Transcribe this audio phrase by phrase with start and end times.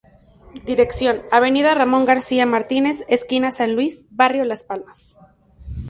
[0.65, 5.19] Dirección: Avenida Ramón García Martínez esquina San Luis, Barrio Las Palmas.